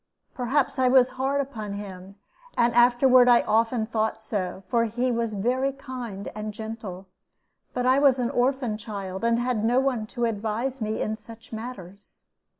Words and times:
Perhaps 0.33 0.79
I 0.79 0.87
was 0.87 1.09
hard 1.09 1.41
upon 1.41 1.73
him, 1.73 2.15
and 2.57 2.73
afterward 2.73 3.29
I 3.29 3.41
often 3.43 3.85
thought 3.85 4.19
so, 4.19 4.63
for 4.67 4.85
he 4.85 5.11
was 5.11 5.35
very 5.35 5.71
kind 5.71 6.27
and 6.33 6.51
gentle; 6.55 7.05
but 7.75 7.85
I 7.85 7.99
was 7.99 8.17
an 8.17 8.31
orphan 8.31 8.79
child, 8.79 9.23
and 9.23 9.37
had 9.37 9.63
no 9.63 9.79
one 9.79 10.07
to 10.07 10.25
advise 10.25 10.81
me 10.81 10.99
in 11.03 11.15
such 11.15 11.53
matters. 11.53 12.23